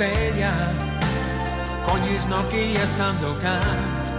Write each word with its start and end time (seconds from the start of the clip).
sveglia 0.00 0.52
con 1.82 1.98
gli 1.98 2.16
snocchi 2.16 2.72
e 2.72 2.86
Sandokan. 2.86 4.14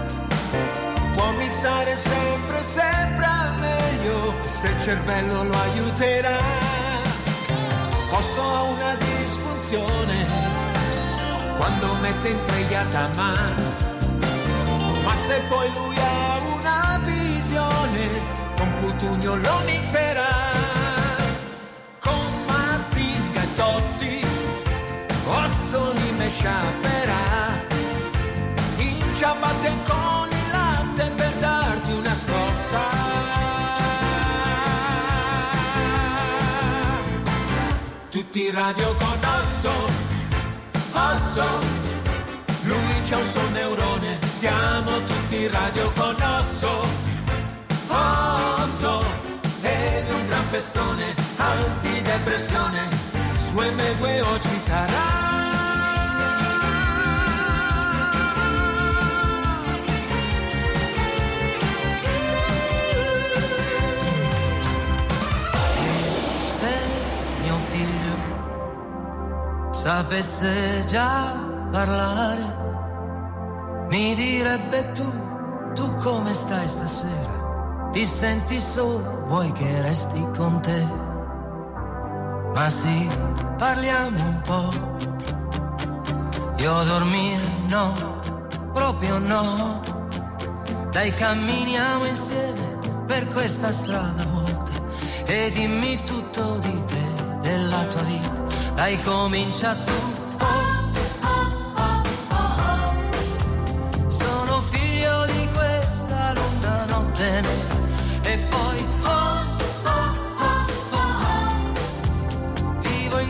Può 1.16 1.32
mixare 1.32 1.96
sempre, 1.96 2.62
sempre 2.62 3.26
meglio 3.58 4.32
se 4.46 4.68
il 4.68 4.80
cervello 4.80 5.42
lo 5.42 5.54
aiuterà. 5.58 6.38
Posso 8.10 8.42
una 8.74 8.94
disfunzione 8.94 10.26
quando 11.58 11.94
mette 11.96 12.28
in 12.28 12.38
preghiata 12.46 13.08
mano, 13.16 13.62
ma 15.02 15.14
se 15.16 15.40
poi 15.48 15.68
lui 15.72 15.96
ha 15.96 16.38
una 16.54 17.00
visione, 17.02 18.04
con 18.56 18.72
Cutugno 18.80 19.34
lo 19.34 19.58
mixerà. 19.66 20.51
Ossoli 25.72 26.12
me 26.18 26.28
sciaperà, 26.28 27.64
in 28.76 29.14
ciabatte 29.14 29.72
con 29.86 30.28
il 30.30 30.50
latte 30.50 31.10
per 31.16 31.32
darti 31.40 31.92
una 31.92 32.14
scossa. 32.14 32.80
Tutti 38.10 38.50
radio 38.50 38.94
con 38.96 39.18
osso, 39.38 39.72
osso, 40.92 41.44
lui 42.64 43.00
c'ha 43.04 43.16
un 43.16 43.26
sol 43.26 43.50
neurone, 43.52 44.18
siamo 44.28 45.02
tutti 45.04 45.48
radio 45.48 45.90
con 45.92 46.14
osso, 46.38 46.86
osso, 47.88 49.04
ed 49.62 50.10
un 50.10 50.26
gran 50.26 50.44
festone, 50.48 51.14
antidepressione 51.38 52.90
su 53.38 53.54
M2 53.54 54.22
oggi 54.26 54.58
sarà. 54.58 55.51
Sapesse 69.82 70.84
già 70.86 71.34
parlare, 71.72 72.44
mi 73.88 74.14
direbbe 74.14 74.92
tu, 74.92 75.10
tu 75.74 75.96
come 75.96 76.32
stai 76.32 76.68
stasera? 76.68 77.90
Ti 77.90 78.06
senti 78.06 78.60
solo, 78.60 79.24
vuoi 79.26 79.50
che 79.50 79.82
resti 79.82 80.24
con 80.36 80.60
te? 80.60 80.86
Ma 82.54 82.70
sì, 82.70 83.10
parliamo 83.58 84.22
un 84.22 84.40
po'. 84.42 84.70
Io 86.58 86.84
dormire 86.84 87.48
no, 87.66 87.92
proprio 88.72 89.18
no. 89.18 89.82
Dai 90.92 91.12
camminiamo 91.12 92.04
insieme 92.04 92.78
per 93.08 93.26
questa 93.26 93.72
strada 93.72 94.22
vuota 94.30 94.80
e 95.26 95.50
dimmi 95.50 96.04
tutto 96.04 96.58
di 96.58 96.84
te, 96.86 97.38
della 97.40 97.82
tua 97.86 98.02
vita. 98.02 98.41
Dai 98.82 98.98
comincia 98.98 99.76
tu. 99.76 99.92
Sono 104.08 104.60
figlio 104.60 105.24
di 105.26 105.48
questa 105.54 106.32
lunga 106.34 106.86
notte 106.86 107.44
e 108.22 108.38
poi 108.50 108.84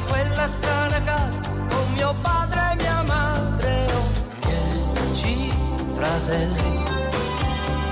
quella 0.09 0.47
strana 0.47 1.03
casa 1.03 1.43
con 1.69 1.93
mio 1.93 2.15
padre 2.23 2.61
e 2.73 2.77
mia 2.77 3.03
madre. 3.03 3.87
Ho 3.93 4.09
dieci 4.41 5.53
fratelli, 5.93 6.83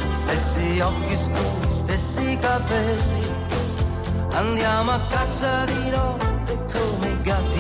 stessi 0.09 0.81
occhi 0.81 1.15
scuri, 1.15 1.71
stessi 1.71 2.39
capelli. 2.41 3.34
Andiamo 4.31 4.93
a 4.93 5.01
caccia 5.11 5.67
di 5.67 5.91
notte 5.91 6.30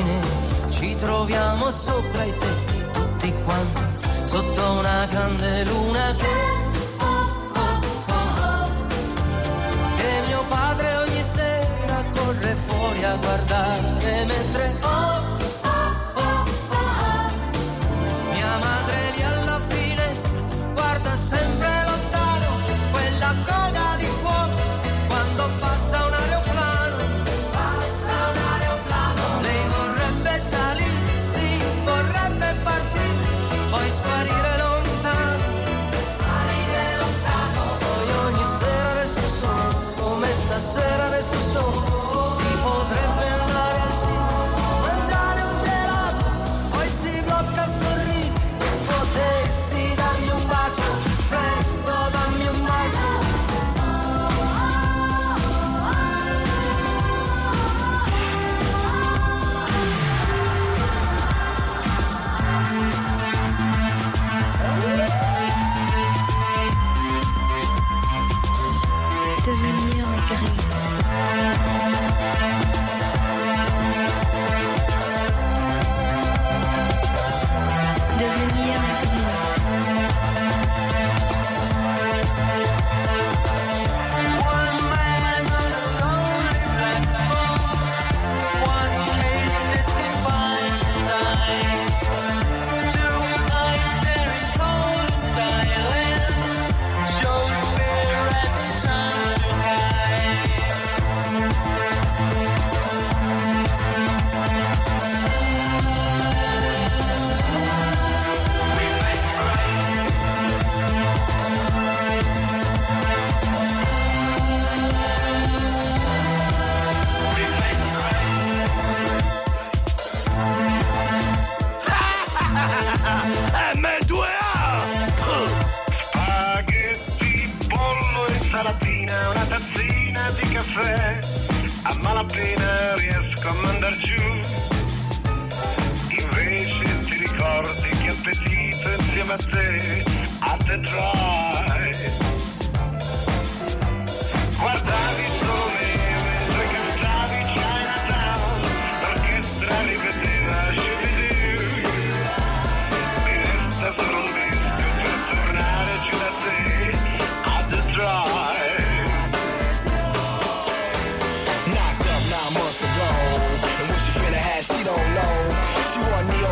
neri. 0.02 0.70
Ci 0.70 0.96
troviamo 0.96 1.70
sopra 1.70 2.24
i 2.24 2.36
tetti 2.36 2.70
tutti 2.92 3.34
quanti, 3.44 3.82
sotto 4.24 4.70
una 4.78 5.06
grande 5.06 5.64
luna 5.64 6.14
che... 6.16 6.26
che 9.96 10.26
mio 10.26 10.44
padre 10.48 10.96
ogni 10.96 11.22
sera 11.22 12.04
corre 12.14 12.56
fuori 12.66 13.04
a 13.04 13.16
guardare 13.16 14.24
mentre 14.24 14.76
oh, 14.82 14.88
oh, 14.88 15.29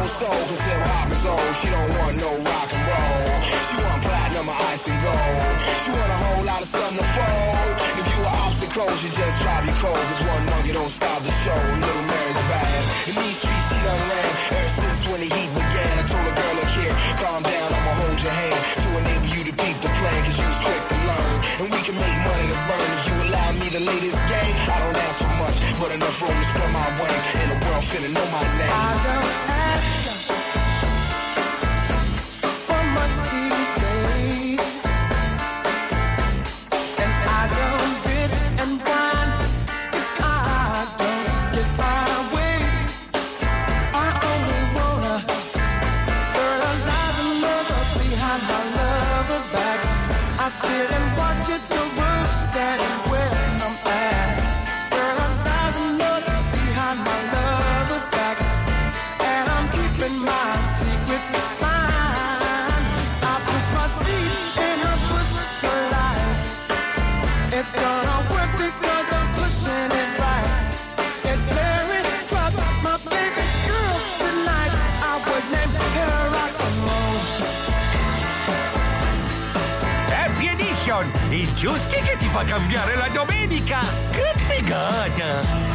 soul, 0.09 0.31
cause 0.31 0.61
hip 0.61 0.81
hop 0.87 1.11
is 1.13 1.27
old. 1.27 1.55
She 1.61 1.69
don't 1.69 1.99
want 1.99 2.17
no 2.17 2.31
rock 2.51 2.78
She 3.69 3.77
want 3.77 4.01
platinum 4.03 4.49
ice 4.71 4.89
and 4.89 4.99
gold. 5.03 5.57
She 5.85 5.91
want 5.91 6.11
a 6.11 6.19
whole 6.25 6.45
lot 6.45 6.61
of 6.63 6.69
something 6.69 6.99
to 6.99 7.09
fold. 7.17 7.75
If 8.01 8.07
you 8.13 8.19
were 8.23 8.35
obstacles, 8.47 8.97
you 9.05 9.11
just 9.11 9.37
drive 9.43 9.65
your 9.67 9.77
cold. 9.83 9.97
Cause 9.97 10.23
one 10.27 10.45
monkey 10.47 10.73
don't 10.73 10.91
stop 10.91 11.21
the 11.23 11.35
show. 11.45 11.55
Little 11.55 12.07
Mary's 12.11 12.43
bad. 12.49 12.83
In 13.09 13.15
these 13.23 13.39
streets, 13.43 13.67
she 13.69 13.77
done 13.85 14.03
ran 14.09 14.31
ever 14.57 14.71
since 14.73 15.01
when 15.09 15.21
the 15.25 15.29
heat 15.35 15.51
began. 15.53 15.93
I 16.01 16.05
told 16.09 16.27
a 16.29 16.35
girl, 16.35 16.55
look 16.61 16.73
here, 16.81 16.95
calm 17.21 17.43
down, 17.43 17.69
I'ma 17.77 17.93
hold 18.03 18.19
your 18.21 18.33
hand 18.33 18.61
to 18.83 18.89
enable 19.01 19.31
you 19.37 19.43
to 19.49 19.55
beat 19.55 19.79
the 19.85 19.91
plan. 19.99 20.19
Cause 20.25 20.39
you 20.41 20.47
was 20.49 20.61
quick 20.65 20.83
to 20.93 20.97
learn. 21.09 21.37
And 21.61 21.67
we 21.75 21.81
can 21.85 21.97
make 21.97 22.19
money 22.25 22.47
to 22.53 22.59
burn 22.69 22.89
if 22.97 23.03
you 23.09 23.17
allow 23.29 23.49
me 23.53 23.69
to 23.77 23.81
lay 23.81 23.99
this 24.01 24.19
game. 24.33 24.55
I 24.65 24.77
don't 24.81 24.99
ask 25.07 25.17
for 25.21 25.35
much, 25.43 25.57
but 25.81 25.91
enough 25.93 26.17
room 26.23 26.37
to 26.37 26.47
spread 26.49 26.73
my 26.73 26.89
wings. 27.01 27.25
And 27.43 27.49
the 27.53 27.59
world 27.65 27.85
finna 27.91 28.11
know 28.17 28.27
my 28.33 28.45
name. 28.57 28.73
I 28.73 28.91
don't 29.05 29.35
ask 29.61 30.08
il 81.59 81.65
giusti 81.65 81.97
che 81.97 82.17
ti 82.17 82.27
fa 82.29 82.45
cambiare 82.45 82.95
la 82.95 83.09
domenica. 83.09 83.81
Che 84.13 84.33
figata! 84.37 85.67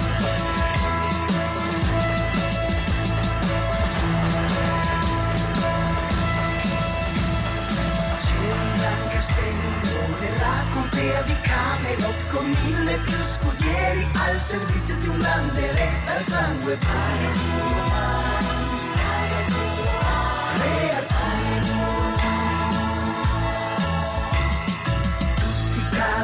Nella 10.20 10.66
contea 10.74 11.22
di 11.24 11.36
Camelot 11.42 12.30
con 12.32 12.46
mille 12.46 12.98
più 13.06 13.18
scudieri 13.22 14.08
al 14.14 14.40
servizio 14.40 14.96
di 14.96 15.08
un 15.08 15.20
grande 15.20 15.72
re 15.74 15.92
dal 16.06 16.24
sangue 16.24 16.78
puro. 16.78 18.23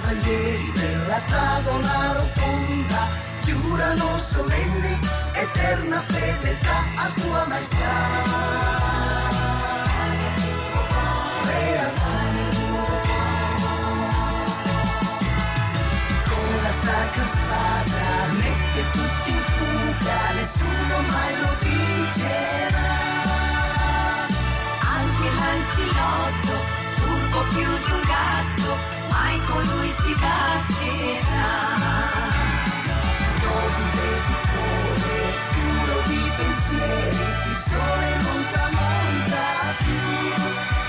Cavalieri 0.10 0.72
della 0.74 1.20
tavola 1.30 2.14
rotonda 2.14 3.08
giurano 3.46 4.18
solenni 4.18 5.00
eterna 5.34 6.02
fedeltà 6.02 6.84
a 6.96 7.10
sua 7.10 7.46
maestà. 7.48 8.58
Sacra 16.82 17.26
spada 17.26 18.32
mette 18.38 18.84
tutti 18.94 19.32
in 19.32 19.42
fuga, 19.58 20.20
nessuno 20.34 21.02
mai 21.12 21.34
lo 21.42 21.52
vincerà. 21.62 22.90
Anche 24.98 25.28
l'ancinotto, 25.40 26.54
furbo 27.00 27.40
più 27.54 27.68
di 27.86 27.92
un 27.92 28.09
con 29.50 29.64
lui 29.64 29.92
si 29.92 30.14
batterà. 30.14 31.58
Nobile 33.42 34.14
di 34.28 34.36
cuore, 34.52 35.18
puro 35.54 35.98
di 36.06 36.22
pensieri, 36.38 37.24
il 37.50 37.58
sole 37.58 38.10
non 38.22 38.40
tramonta 38.52 39.46
più 39.78 40.06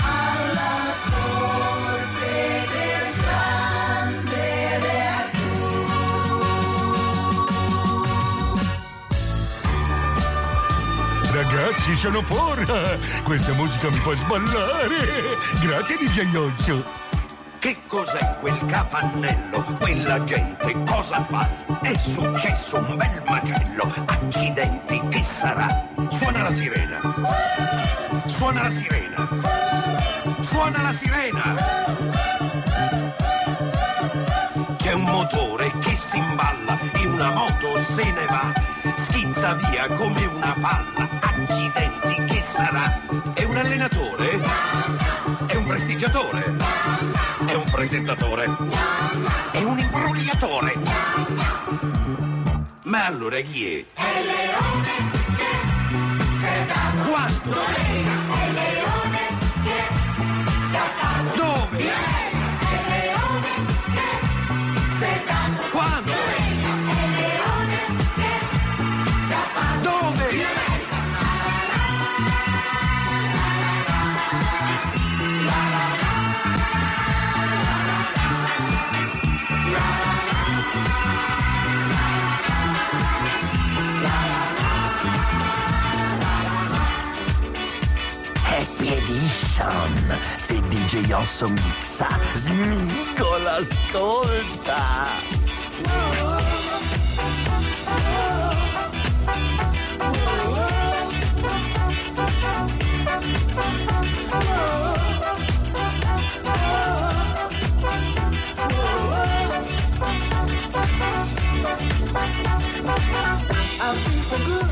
alla 0.02 0.74
corte 1.10 2.32
del 2.72 3.06
grande 3.22 4.44
re 4.78 4.98
Ragazzi, 11.32 11.96
sono 11.96 12.22
forra! 12.22 12.98
Questa 13.22 13.52
musica 13.54 13.90
mi 13.90 13.98
fa 13.98 14.14
sballare! 14.14 15.36
Grazie 15.60 15.96
DJ 15.96 16.34
Osso! 16.34 17.09
Cos'è 17.90 18.37
quel 18.38 18.56
capannello? 18.66 19.64
Quella 19.81 20.22
gente 20.22 20.76
cosa 20.84 21.20
fa? 21.25 21.48
È 21.81 21.96
successo 21.96 22.76
un 22.76 22.96
bel 22.96 23.20
macello. 23.26 23.92
Accidenti, 24.06 25.02
che 25.08 25.20
sarà? 25.25 25.88
Suona 26.08 26.44
la 26.44 26.52
sirena. 26.52 27.00
Suona 28.26 28.62
la 28.62 28.70
sirena. 28.70 29.28
Suona 30.38 30.82
la 30.82 30.92
sirena. 30.92 31.56
C'è 34.76 34.92
un 34.92 35.02
motore 35.02 35.72
che 35.81 35.96
si 35.96 36.19
imballa 36.19 36.78
e 36.92 37.06
una 37.06 37.32
moto 37.32 37.76
se 37.76 38.04
ne 38.04 38.25
va. 38.26 38.52
Schizza 38.94 39.54
via 39.54 39.88
come 39.88 40.26
una 40.26 40.54
palla. 40.60 41.08
Accidenti, 41.22 42.25
che 42.26 42.40
sarà? 42.40 43.00
È 43.35 43.42
un 43.42 43.56
allenatore? 43.56 44.38
È 45.47 45.56
un 45.56 45.64
prestigiatore? 45.64 47.29
È 47.70 47.72
presentatore? 47.72 48.46
È 49.52 49.62
un 49.62 49.78
imbrogliatore? 49.78 50.74
Ma 52.82 53.06
allora 53.06 53.38
chi 53.40 53.64
è? 53.64 53.84
È 53.94 54.24
leone 54.24 55.10
che 56.40 56.66
dato. 56.66 57.08
Quando? 57.08 57.56
È 57.76 58.46
il 58.46 58.54
leone 58.54 59.38
che 59.62 59.78
scattato. 60.68 61.36
Dove? 61.36 62.29
Edition. 89.61 90.19
Se 90.38 90.61
DJ 90.62 91.12
Osso 91.14 91.47
mixa, 91.49 92.09
smicola, 92.35 93.57
ascolta. 93.57 94.76
I 113.83 113.95
feel 113.95 114.23
so 114.23 114.38
good, 114.45 114.71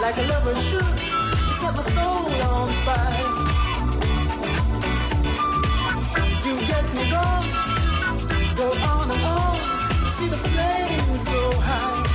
like 0.00 0.16
a 0.18 0.22
lover 0.22 0.54
should. 0.54 0.84
You 1.46 1.54
set 1.54 1.74
my 1.74 1.82
soul 1.82 2.30
on 2.42 2.68
fire. 2.84 3.47
See 10.18 10.26
the 10.26 10.36
flames 10.36 11.24
go 11.30 11.52
high. 11.60 12.08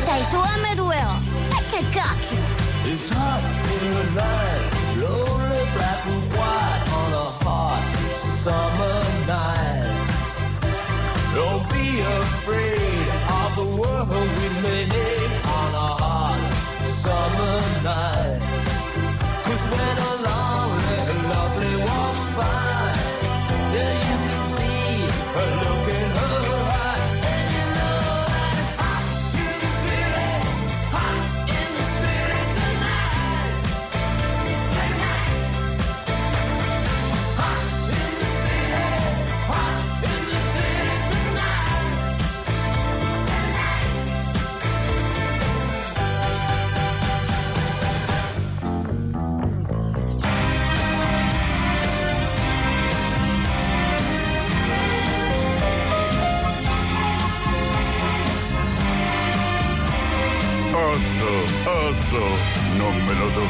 Sei 0.00 0.24
su 0.30 0.38
M2O. 0.38 1.20
E 1.50 1.64
che 1.68 1.84
cacchio? 1.90 2.37
Hot 3.10 3.42
in 3.82 3.94
the 3.94 4.20
night, 4.20 4.67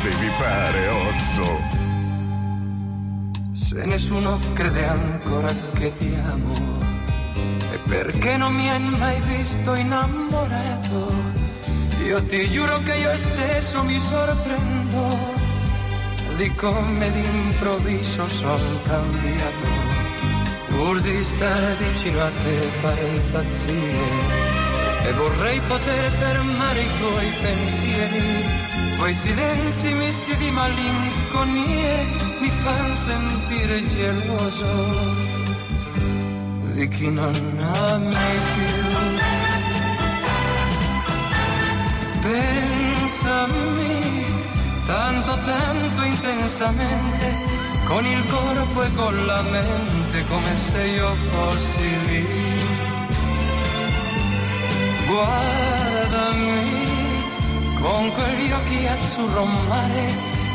dovevi 0.08 0.28
fare, 0.38 0.88
osso. 0.88 1.60
Se 3.52 3.84
nessuno 3.84 4.38
crede 4.54 4.86
ancora 4.86 5.54
che 5.74 5.92
ti 5.94 6.16
amo, 6.24 6.54
è 7.70 7.78
perché 7.88 8.36
non 8.36 8.54
mi 8.54 8.70
hai 8.70 8.80
mai 8.80 9.20
visto 9.20 9.74
innamorato. 9.74 11.12
Io 12.04 12.24
ti 12.24 12.48
giuro 12.50 12.78
che 12.82 12.94
io 12.94 13.16
stesso 13.16 13.82
mi 13.82 14.00
sorprendo 14.00 15.36
di 16.36 16.54
come 16.54 17.10
d'improvviso 17.10 18.28
sono 18.28 18.80
cambiato. 18.84 19.96
Pur 20.68 21.00
di 21.00 21.22
stare 21.24 21.74
vicino 21.74 22.22
a 22.22 22.30
te 22.42 22.60
farei 22.80 23.16
impazzire 23.16 24.46
e 25.04 25.12
vorrei 25.12 25.60
poter 25.62 26.10
fermare 26.12 26.80
i 26.80 26.98
tuoi 26.98 27.30
pensieri. 27.42 28.77
Quei 28.98 29.14
silenzi 29.14 29.92
misti 29.94 30.36
di 30.38 30.50
malinconie 30.50 32.04
mi 32.40 32.50
fanno 32.62 32.94
sentire 32.96 33.86
geloso 33.86 34.66
di 36.72 36.88
chi 36.88 37.08
non 37.08 37.32
ami 37.84 38.16
più. 38.54 38.74
Pensami 42.20 43.98
tanto, 44.84 45.38
tanto 45.44 46.02
intensamente, 46.02 47.36
con 47.84 48.04
il 48.04 48.24
corpo 48.24 48.82
e 48.82 48.94
con 48.94 49.26
la 49.26 49.42
mente, 49.42 50.24
come 50.28 50.56
se 50.56 50.86
io 50.86 51.14
fossi 51.30 52.00
lì. 52.06 52.26
Guardami 55.06 56.97
con 57.80 58.12
quegli 58.12 58.50
occhi 58.52 58.86
azzurro 58.86 59.44
mare 59.44 60.06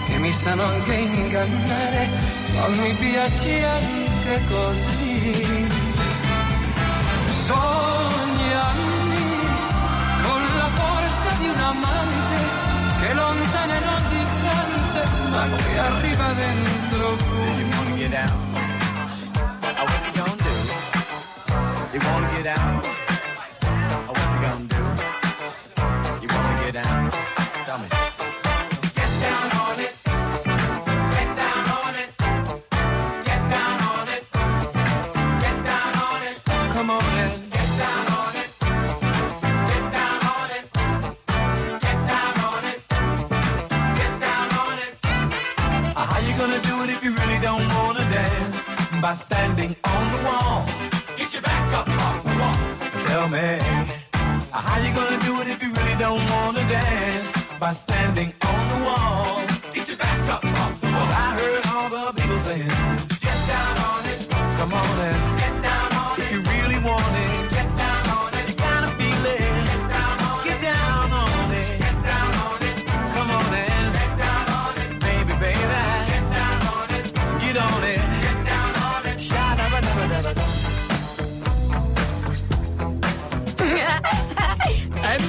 che 0.06 0.18
mi 0.18 0.34
sanno 0.34 0.64
anche 0.64 0.94
ingannare, 0.94 2.10
ma 2.56 2.68
mi 2.68 2.94
piace 2.94 3.66
anche 3.66 4.42
così. 4.48 5.68
Sognami 7.46 9.26
con 10.24 10.42
la 10.58 10.70
forza 10.80 11.30
di 11.40 11.48
un 11.48 11.60
amante 11.60 12.40
che 13.02 13.14
lontana 13.14 13.76
e 13.76 13.80
non 13.80 14.04
distante, 14.10 15.02
ma 15.30 15.48
che 15.56 15.78
arriva 15.80 16.34
dentro 16.34 17.16
qui. 17.30 17.44
You 21.94 22.00
wanna 22.00 22.28
get 22.42 22.58
out? 22.58 22.93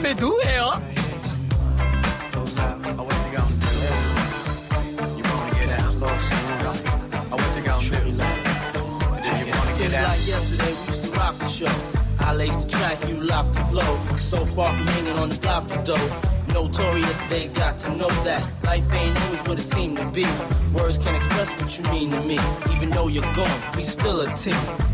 M2O. 0.05 0.35
Like 9.85 9.93
eh, 9.93 10.27
yesterday 10.27 10.73
we 10.73 10.87
used 10.87 11.05
to 11.05 11.11
rock 11.13 11.39
the 11.39 11.49
show. 11.49 11.67
I 12.19 12.35
laced 12.35 12.69
the 12.69 12.77
track, 12.77 13.09
you 13.09 13.15
locked 13.15 13.55
the 13.55 13.61
flow. 13.65 14.19
So 14.19 14.45
far 14.45 14.75
from 14.75 14.87
hanging 14.89 15.19
on 15.19 15.31
the 15.31 15.39
block 15.39 15.75
of 15.75 15.85
dough. 15.85 16.11
Notorious, 16.53 17.19
they 17.31 17.47
got 17.49 17.79
to 17.79 17.97
know 17.97 18.09
that 18.25 18.47
life 18.65 18.85
ain't 18.93 19.19
always 19.23 19.43
what 19.49 19.59
it 19.59 19.63
seemed 19.63 19.99
to 19.99 20.07
be. 20.07 20.27
Words 20.75 20.99
can't 20.99 21.17
express 21.17 21.49
what 21.61 21.79
you 21.79 21.91
mean 21.91 22.11
to 22.11 22.21
me. 22.21 22.39
Even 22.75 22.91
though 22.91 23.09
you're 23.09 23.33
gone, 23.35 23.61
we 23.77 23.83
still 23.83 24.21
a 24.21 24.27
team. 24.35 24.94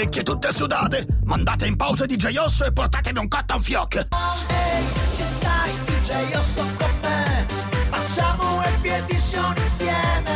orecchie 0.00 0.22
tutte 0.22 0.50
sudate. 0.52 1.06
Mandate 1.24 1.66
in 1.66 1.76
pausa 1.76 2.06
DJ 2.06 2.36
Osso 2.36 2.64
e 2.64 2.72
portatemi 2.72 3.18
un 3.18 3.28
cotton 3.28 3.62
fioc. 3.62 4.06
Oh, 4.10 4.16
hey, 4.48 4.84
ci 5.14 5.22
stai 5.22 5.70
DJ 5.84 6.36
Osso 6.36 6.64
con 6.78 6.90
me? 7.02 7.46
Facciamo 7.90 8.62
e 8.62 9.62
insieme. 9.62 10.29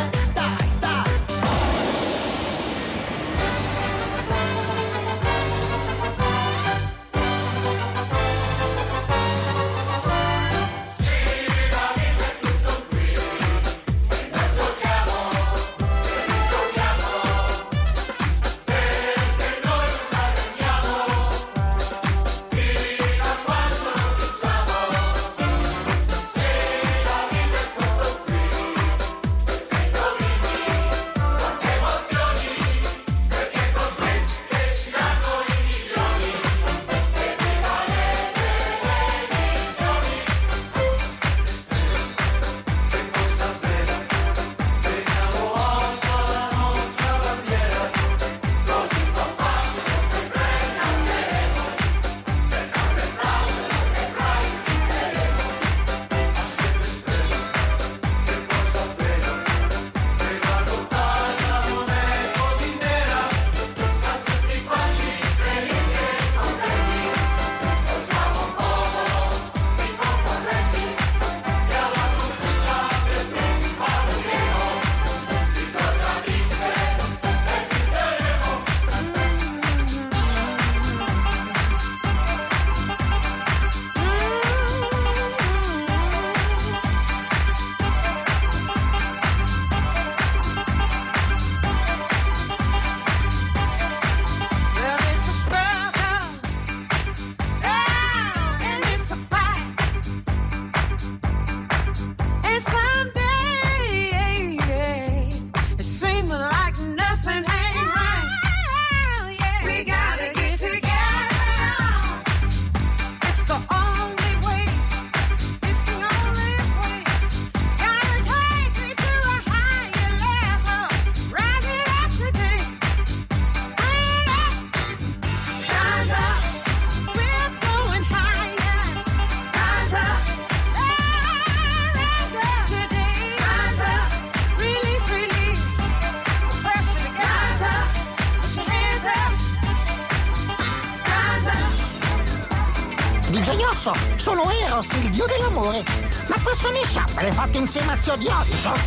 Fatto 148.04 148.20
insieme 148.20 148.34
a 148.34 148.44
Zio 148.44 148.44
Dioniso? 148.44 148.83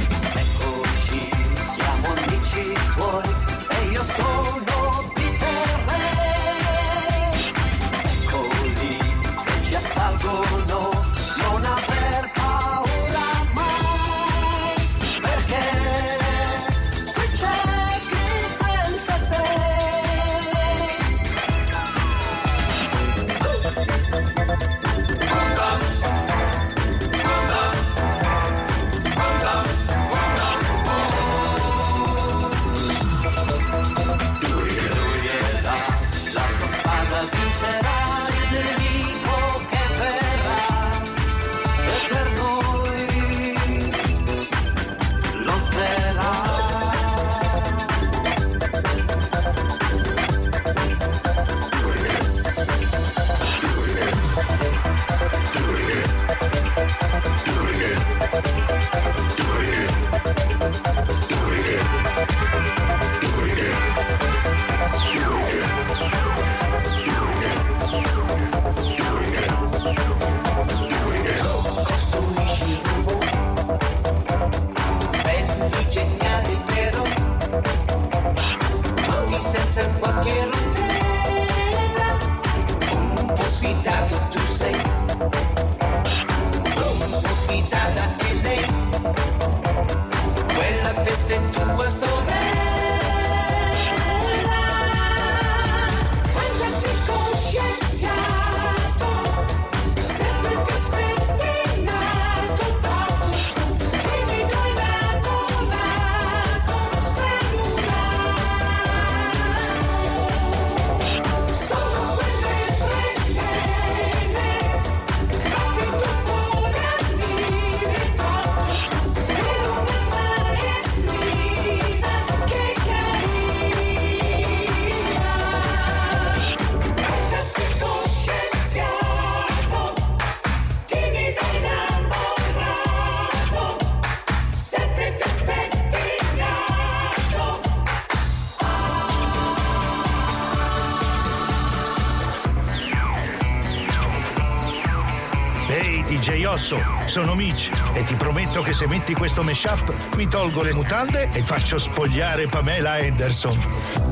Se 148.77 148.85
metti 148.85 149.15
questo 149.15 149.41
mashup 149.41 149.91
mi 150.17 150.27
tolgo 150.27 150.61
le 150.61 150.71
mutande 150.71 151.27
e 151.33 151.41
faccio 151.41 151.79
spogliare 151.79 152.45
Pamela 152.45 152.91
Anderson. 152.91 153.59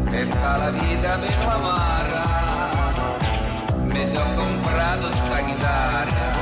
e 0.10 0.26
fa 0.26 0.58
la 0.58 0.72
vita 0.72 1.18
meno 1.18 1.50
amara. 1.52 2.24
Mi 3.84 4.08
sono 4.08 4.34
comprato 4.34 5.12
sta 5.12 5.44
chitarra 5.46 6.34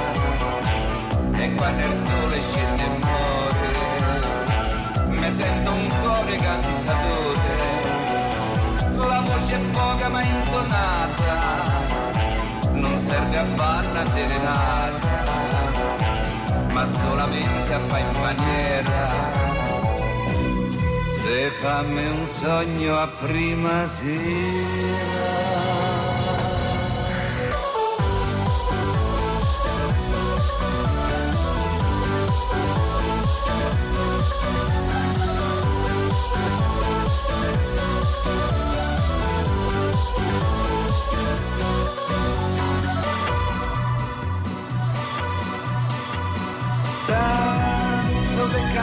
e 1.34 1.54
quando 1.56 1.84
il 1.86 1.98
sole 2.06 2.42
scende 2.50 2.84
e 2.84 2.90
muore 3.04 3.72
mi 5.10 5.30
sento 5.30 5.72
un 5.74 5.88
cuore 6.00 6.38
cantatore. 6.38 7.42
La 9.06 9.20
voce 9.20 9.54
è 9.54 9.60
poca 9.74 10.08
ma 10.08 10.24
intonata, 10.24 11.40
non 12.72 13.00
serve 13.06 13.38
a 13.38 13.46
fare 13.58 13.88
una 13.88 14.06
serenata, 14.12 15.33
ma 16.74 16.88
solamente 16.88 17.74
a 17.74 17.80
fare 17.88 18.02
in 18.02 18.20
maniera 18.20 19.10
se 21.24 21.50
fammi 21.62 22.06
un 22.06 22.28
sogno 22.28 22.98
a 22.98 23.08
prima 23.08 23.86
sera. 23.86 25.23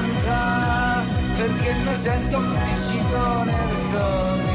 Cantare 0.00 1.04
perché 1.36 1.74
mi 1.74 1.94
sento 2.00 2.38
un 2.38 2.48
nel 3.44 3.74
cuore. 3.90 4.48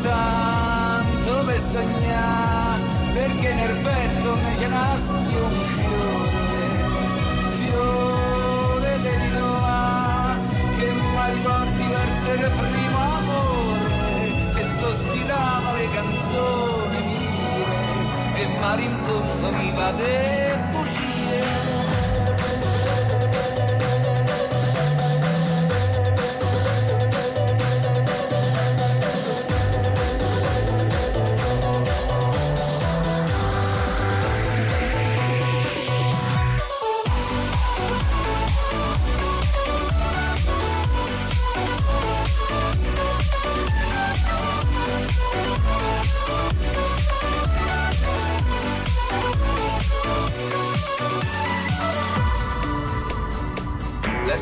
Tanto 0.00 1.44
per 1.44 1.60
sognare 1.60 2.80
perché 3.12 3.52
nel 3.52 3.76
petto 3.76 4.36
mi 4.36 4.56
ce 4.56 4.68
nasce 4.68 5.10
un 5.10 5.50
fiore. 5.50 6.48
Fiore 7.58 8.98
di 9.02 9.16
Noa 9.36 10.36
che 10.78 10.86
mi 10.92 11.18
riporti 11.34 11.84
verso 11.94 12.30
il 12.40 12.50
primo 12.56 12.98
amore 13.18 13.86
e 14.54 14.64
sospirava 14.78 15.72
le 15.76 15.88
canzoni 15.92 17.00
mie 17.04 18.40
e 18.40 18.46
mi 18.46 18.76
rintonzoniva 18.76 19.92
de 19.92 20.56
bugie. 20.70 20.75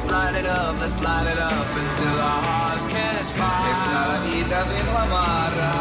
Let's 0.04 0.12
light 0.12 0.34
it 0.34 0.44
up, 0.44 0.78
let's 0.80 1.00
light 1.02 1.26
it 1.32 1.38
up 1.38 1.66
until 1.66 2.20
our 2.20 2.42
hearts 2.42 2.84
catch 2.84 3.28
fire. 3.38 3.72
la 4.12 4.20
vita 4.20 4.64
meno 4.68 4.92
amara. 5.04 5.72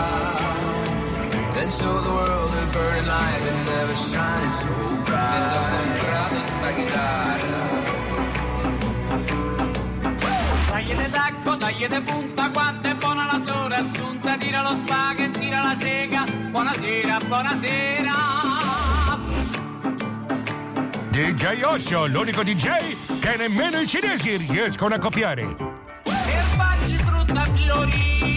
Then 1.53 1.69
show 1.69 1.99
the 1.99 2.09
world 2.09 2.53
a 2.55 2.65
burning 2.71 3.05
light 3.05 3.41
that 3.43 3.57
never 3.67 3.95
shines 3.95 4.59
so 4.63 4.69
bright. 5.03 5.43
comprato 5.51 6.39
sta 6.55 6.69
chitarra. 6.77 7.59
Tagliete 10.69 11.09
tacco, 11.11 11.57
tagliete 11.57 12.01
punta, 12.01 12.49
quanto 12.49 12.87
è 12.87 12.95
buona 12.95 13.25
la 13.25 13.41
sola 13.45 13.75
assunta, 13.75 14.37
tira 14.37 14.61
lo 14.61 14.77
spago 14.77 15.21
e 15.21 15.31
tira 15.31 15.61
la 15.63 15.75
sega. 15.75 16.23
Buonasera, 16.49 17.17
buonasera. 17.27 18.13
DJ 21.09 21.61
Osso, 21.63 22.07
l'unico 22.07 22.41
DJ 22.41 23.12
che 23.23 23.37
nemmeno 23.37 23.79
i 23.79 23.87
cinesi 23.87 24.35
riescono 24.35 24.95
a 24.95 24.99
copiare. 24.99 25.43
Erbaggi, 26.03 26.95
frutta, 26.97 27.45
fiori 27.45 28.32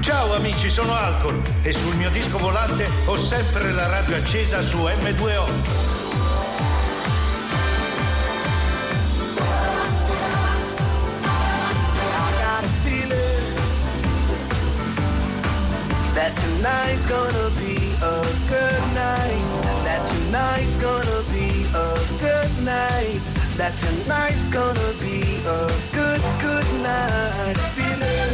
Ciao 0.00 0.32
amici, 0.32 0.70
sono 0.70 0.94
Alcor 0.94 1.38
e 1.60 1.74
sul 1.74 1.96
mio 1.96 2.08
disco 2.08 2.38
volante 2.38 2.88
ho 3.04 3.18
sempre 3.18 3.70
la 3.72 3.86
radio 3.88 4.16
accesa 4.16 4.62
su 4.62 4.78
M2O. 4.78 5.44
I 12.14 12.32
got 12.40 12.64
a 12.64 12.68
feeling 12.82 13.56
that 16.14 16.34
tonight's 16.34 17.04
gonna 17.04 17.50
be 17.58 17.76
a 18.00 18.22
good 18.48 18.94
night. 18.94 19.44
That 19.84 20.02
tonight's 20.08 20.76
gonna 20.76 21.22
be 21.30 21.66
a 21.74 21.98
good 22.20 22.64
night. 22.64 23.31
That 23.56 23.74
tonight's 23.76 24.44
gonna 24.46 24.92
be 24.98 25.20
a 25.46 25.70
good, 25.92 26.20
good 26.40 26.66
night. 26.82 27.56
Feeling. 27.76 28.32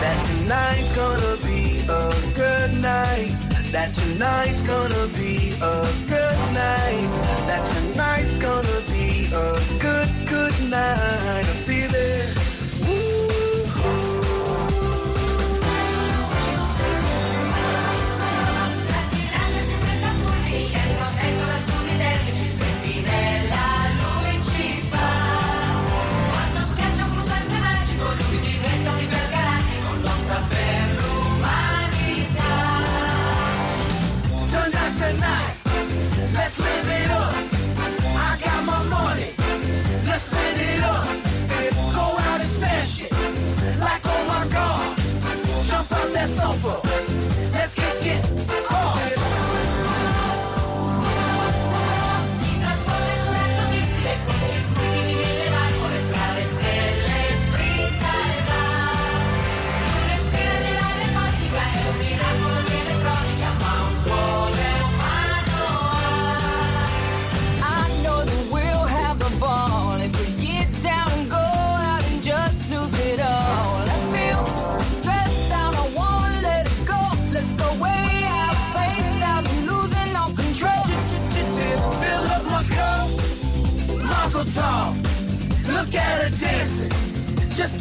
That 0.00 0.18
tonight's 0.26 0.92
gonna 0.94 1.36
be 1.46 1.80
a 1.88 2.14
good 2.34 2.82
night. 2.82 3.32
That 3.72 3.94
tonight's 3.94 4.62
gonna 4.62 5.06
be 5.14 5.52
a 5.60 5.88
good 6.06 6.38
night. 6.52 7.10
That 7.48 7.64
tonight's 7.72 8.34
gonna 8.34 8.80
be 8.92 9.26
a 9.32 9.58
good, 9.80 10.08
good 10.28 10.70
night. 10.70 11.46
I 11.48 12.45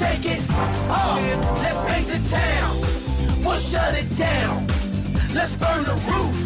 take 0.05 0.25
it 0.37 0.43
off. 0.89 1.19
Let's 1.63 1.79
paint 1.89 2.07
the 2.13 2.19
town. 2.29 2.73
We'll 3.43 3.61
shut 3.71 3.93
it 4.01 4.09
down. 4.17 4.67
Let's 5.33 5.53
burn 5.61 5.83
the 5.89 5.97
roof. 6.09 6.37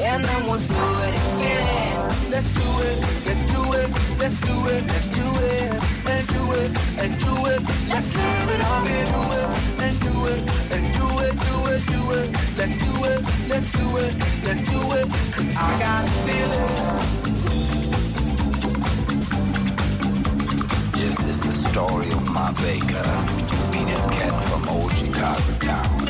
And 0.00 0.24
then 0.24 0.40
we'll 0.48 0.64
do 0.76 0.84
it 1.06 1.14
again. 1.28 1.92
Let's 2.32 2.50
do 2.60 2.68
it. 2.88 2.96
Let's 3.26 3.42
do 3.54 3.62
it. 3.80 3.88
Let's 4.20 4.38
do 4.48 4.56
it. 4.72 4.82
Let's 4.92 5.08
do 5.18 5.26
it. 5.52 5.70
And 6.12 6.24
do 6.36 6.42
it. 6.60 6.70
And 7.02 7.12
do 7.24 7.34
it. 7.52 7.60
Let's 7.92 8.08
live 8.16 8.50
it 8.54 8.60
up 8.72 8.86
and 8.96 9.08
do 9.16 9.22
it. 9.38 9.48
And 9.84 9.96
do 10.06 10.14
it. 10.32 10.42
And 10.74 10.84
do 10.96 11.06
it. 11.24 11.34
Do 11.48 11.56
it. 11.72 11.80
Do 11.92 12.00
it. 12.18 12.28
Let's 12.58 12.76
do 12.84 12.92
it. 13.12 13.20
Let's 13.50 13.68
do 13.78 13.86
it. 14.04 14.12
Let's 14.46 14.62
do 14.72 14.80
it. 14.98 15.06
Cause 15.34 15.50
I 15.56 15.70
got 15.84 16.04
a 16.04 16.10
feeling. 16.24 17.19
Is 21.44 21.62
the 21.62 21.68
story 21.68 22.10
of 22.12 22.24
my 22.32 22.52
baker, 22.62 23.04
Venus 23.72 24.06
Cat 24.06 24.32
from 24.44 24.68
old 24.68 24.92
Chicago 24.92 25.52
town. 25.60 26.00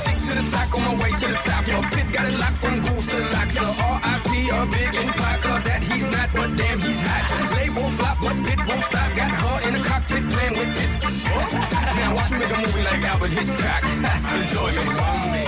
Stick 0.00 0.18
to 0.26 0.32
the 0.34 0.44
top 0.50 0.74
on 0.74 0.82
my 0.84 0.94
way 1.02 1.12
to 1.12 1.26
the 1.28 1.38
top. 1.44 1.66
Yo, 1.66 1.80
Pit 1.92 2.12
got 2.12 2.26
it 2.26 2.38
locked 2.38 2.58
from 2.62 2.80
goose 2.80 3.06
to 3.06 3.16
the 3.16 3.28
lock. 3.32 3.50
So 3.50 3.64
R.I.P. 3.84 4.48
a 4.48 4.66
big 4.66 4.94
impact 4.94 5.44
of 5.46 5.64
that 5.64 5.82
he's 5.82 6.08
not, 6.08 6.28
but 6.34 6.56
damn 6.56 6.78
he's 6.80 7.00
hot. 7.00 7.24
Play 7.52 7.68
won't 7.76 7.94
flop, 7.94 8.18
but 8.20 8.36
Pit 8.44 8.60
won't 8.66 8.84
stop. 8.84 9.08
Got 9.16 9.30
her 9.30 9.68
in 9.68 9.74
the 9.74 9.82
cockpit 9.88 10.24
playing 10.30 10.56
with 10.58 10.72
this. 10.74 10.92
Now 11.96 12.14
watch 12.14 12.30
me 12.30 12.38
make 12.38 12.50
a 12.50 12.58
movie 12.60 12.82
like 12.82 13.02
Albert 13.04 13.32
Hitchcock. 13.32 13.84
Enjoy 14.38 14.70
me, 14.72 14.84
want 14.96 15.32
me. 15.32 15.42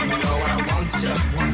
You 0.00 0.08
know 0.08 0.36
I 0.44 0.56
want 0.68 0.92
you. 1.02 1.51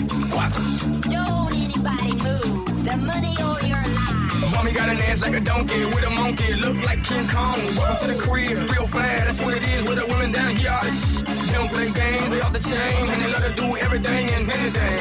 Don't 0.00 1.52
anybody 1.52 2.12
move. 2.24 2.84
The 2.84 2.96
money 3.04 3.34
or 3.36 3.60
your 3.68 3.84
life. 3.98 4.52
Mommy 4.54 4.72
got 4.72 4.88
an 4.88 4.98
ass 4.98 5.20
like 5.20 5.34
a 5.34 5.40
donkey 5.40 5.84
with 5.84 6.04
a 6.04 6.10
monkey, 6.10 6.54
look 6.54 6.76
like 6.86 7.04
King 7.04 7.28
Kong. 7.28 7.54
To 7.54 8.06
the 8.06 8.18
crib, 8.24 8.56
real 8.70 8.86
fast, 8.86 9.24
that's 9.26 9.40
what 9.42 9.54
it 9.54 9.62
is 9.62 9.84
with 9.84 9.98
the 9.98 10.06
women 10.06 10.32
down 10.32 10.56
here. 10.56 10.78
They 10.80 11.52
don't 11.52 11.70
play 11.70 11.90
games, 11.92 12.30
they 12.30 12.40
off 12.40 12.52
the 12.52 12.60
chain, 12.60 13.10
and 13.10 13.20
they 13.20 13.30
love 13.30 13.44
to 13.44 13.52
do 13.52 13.76
everything 13.76 14.30
and 14.30 14.50
anything. 14.50 15.00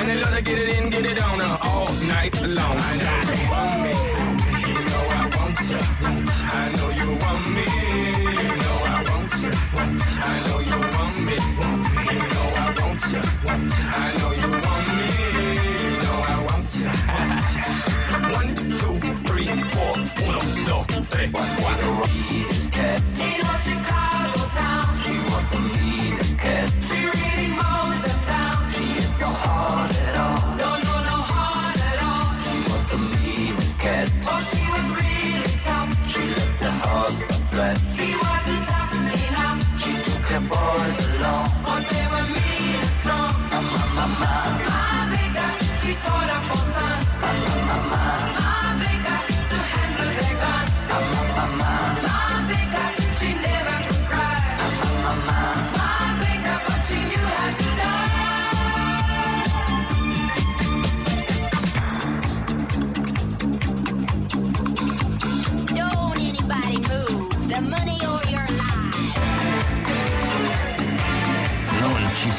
and 0.00 0.08
they 0.08 0.16
love 0.16 0.34
to 0.34 0.42
get 0.42 0.58
it 0.58 0.68
in, 0.76 0.90
get 0.90 1.06
it 1.06 1.22
on 1.22 1.40
all 1.40 1.92
night 2.10 2.34
long. 2.42 2.76
I 2.78 2.96
know 2.98 3.30
you 3.30 3.46
want 3.54 3.78
me, 3.84 3.94
you 4.70 4.80
know 4.90 5.04
I 5.06 5.30
want 5.36 5.60
you. 5.70 5.80
I 6.50 6.66
know 6.76 6.90
you 7.00 7.08
want 7.22 7.44
me, 7.56 7.66
you 8.42 8.56
know 8.62 8.76
I 8.82 9.04
won't 9.06 9.30
I 10.22 10.48
know 10.48 10.58
you 10.60 10.78
want 10.98 11.79
one, 13.42 13.68
two, 18.78 19.00
three, 19.24 19.46
four, 19.46 19.94
uno, 20.28 20.40
dos, 20.66 20.86
tres, 21.08 21.30
cuatro. 21.32 21.90
Eat 22.30 22.48
this 22.48 22.66
cat. 22.68 23.00
Eat 23.16 23.42
what 23.42 23.66
you 23.66 23.76
call. 23.86 24.09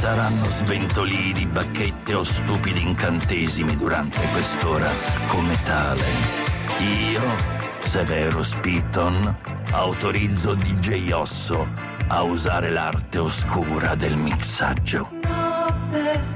Saranno 0.01 0.49
sventolii 0.49 1.31
di 1.31 1.45
bacchette 1.45 2.15
o 2.15 2.23
stupidi 2.23 2.81
incantesimi 2.81 3.77
durante 3.77 4.19
quest'ora 4.31 4.89
come 5.27 5.55
tale. 5.61 6.01
Io, 6.79 7.21
Severo 7.83 8.41
Spiton, 8.41 9.37
autorizzo 9.69 10.55
DJ 10.55 11.11
Osso 11.11 11.69
a 12.07 12.23
usare 12.23 12.71
l'arte 12.71 13.19
oscura 13.19 13.93
del 13.93 14.17
mixaggio. 14.17 15.07
Notte. 15.21 16.30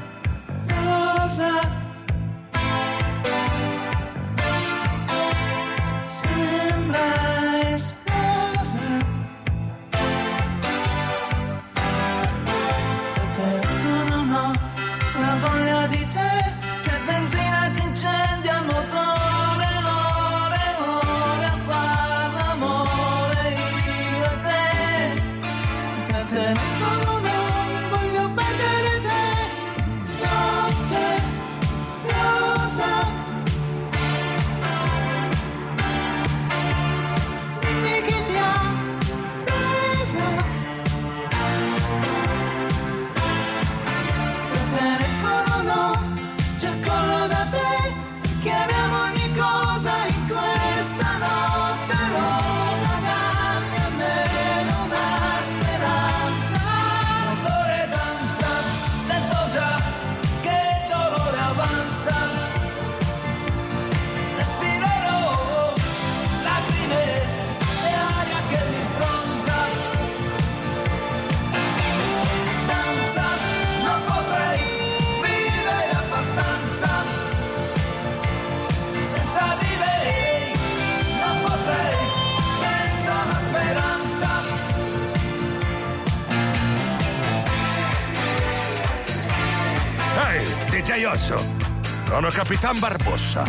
sono 92.26 92.44
Capitan 92.44 92.80
Barbossa. 92.80 93.44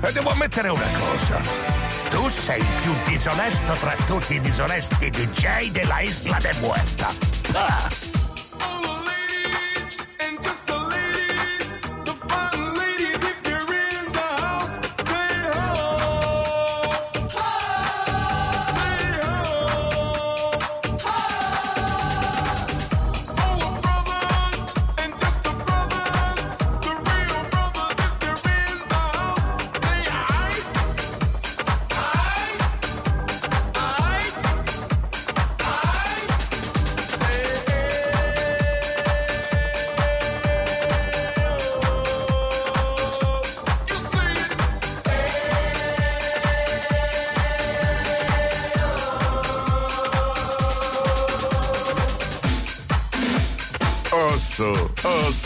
E 0.00 0.12
devo 0.12 0.30
ammettere 0.30 0.68
una 0.68 0.88
cosa. 0.98 1.38
Tu 2.08 2.28
sei 2.28 2.60
il 2.60 2.66
più 2.80 2.94
disonesto 3.04 3.72
tra 3.74 3.94
tutti 4.06 4.36
i 4.36 4.40
disonesti 4.40 5.10
DJ 5.10 5.70
della 5.70 6.00
Isla 6.00 6.38
de 6.40 6.54
Muerta. 6.60 7.08
Ah! 7.52 7.95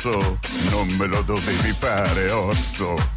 orso, 0.01 0.39
non 0.71 0.87
me 0.97 1.07
lo 1.07 1.21
dovevi 1.23 1.75
fare 1.79 2.31
orso. 2.31 3.10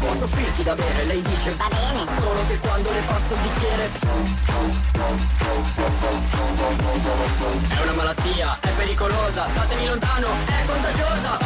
Posso 0.00 0.24
offrirti 0.24 0.62
da 0.62 0.74
bere, 0.74 1.04
lei 1.04 1.22
dice 1.22 1.54
Va 1.56 1.68
bene. 1.68 2.04
Solo 2.20 2.46
che 2.46 2.58
quando 2.58 2.90
le 2.92 3.00
passo 3.06 3.34
il 3.34 3.40
bicchiere. 3.40 3.90
È 7.68 7.82
una 7.82 7.92
malattia, 7.92 8.58
è 8.60 8.68
pericolosa 8.70 9.46
Statemi 9.46 9.86
lontano, 9.86 10.28
è 10.46 10.64
contagiosa. 10.64 11.38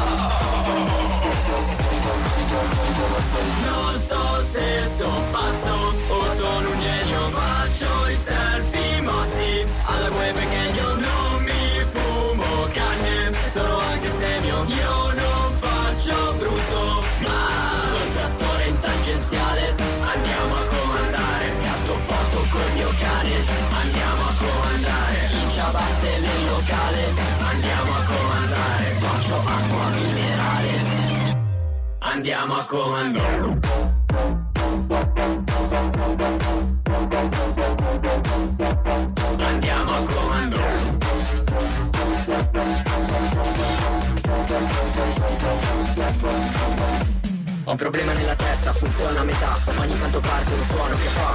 Non 3.65 3.99
so 3.99 4.43
se 4.43 4.89
sono 4.97 5.23
pazzo 5.31 5.95
o 6.09 6.35
sono 6.35 6.71
un 6.71 6.79
genio 6.79 7.31
Faccio 7.31 8.09
i 8.09 8.17
selfie 8.17 9.01
ma 9.03 9.25
sì 9.25 9.65
Alla 9.85 10.11
web 10.11 10.37
che 10.37 10.81
non 10.81 11.00
tangenziale 19.31 19.75
Andiamo 20.03 20.55
a 20.57 20.65
comandare. 20.65 21.49
Scatto 21.49 21.95
foto 21.95 22.45
col 22.51 22.73
mio 22.75 22.89
cane. 22.99 23.45
Andiamo 23.81 24.23
a 24.23 24.35
comandare. 24.39 25.19
In 25.41 25.51
ciabatte 25.51 26.19
nel 26.19 26.45
locale? 26.47 27.05
Andiamo 27.53 27.91
a 27.93 28.03
comandare. 28.05 28.91
Sboccio 28.91 29.37
acqua 29.37 29.89
minerale. 29.95 31.39
Andiamo 31.99 32.55
a 32.55 32.65
comandare 32.65 33.71
Ho 47.71 47.75
un 47.75 47.79
problema 47.79 48.13
nella 48.15 48.35
testa, 48.35 48.73
funziona 48.73 49.21
a 49.21 49.23
metà. 49.23 49.57
Ogni 49.79 49.97
tanto 49.97 50.19
parte 50.19 50.55
un 50.55 50.65
suono 50.65 50.93
che 50.97 51.07
fa. 51.07 51.33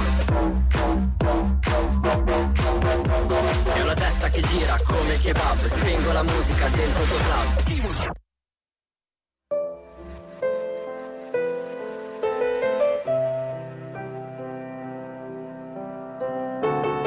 Ho 3.80 3.84
la 3.84 3.94
testa 3.94 4.28
che 4.28 4.42
gira 4.42 4.76
come 4.84 5.14
il 5.14 5.20
kebab. 5.22 5.56
Spengo 5.56 6.12
la 6.12 6.22
musica 6.22 6.68
dentro 6.68 7.02
il 7.02 7.08
tuo 7.08 7.16
club. 7.16 7.64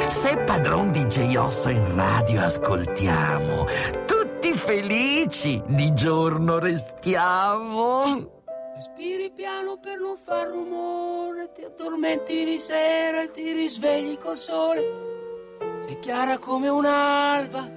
Se 0.08 0.38
padron 0.38 0.89
DJ 0.89 1.36
Osso 1.36 1.70
in 1.70 1.96
radio 1.96 2.42
ascoltiamo, 2.42 3.68
tutti 4.08 4.56
felici, 4.56 5.62
di 5.68 5.94
giorno 5.94 6.58
restiamo. 6.58 8.38
Respiri 8.80 9.30
piano 9.36 9.76
per 9.76 10.00
non 10.00 10.15
far 10.15 10.48
rumore, 10.48 11.52
ti 11.52 11.65
addormenti 11.65 12.46
di 12.46 12.60
sera 12.60 13.24
e 13.24 13.32
ti 13.32 13.52
risvegli 13.52 14.18
col 14.18 14.38
sole. 14.38 14.82
Sei 15.86 15.99
chiara 15.99 16.38
come 16.38 16.70
un'alba, 16.70 17.70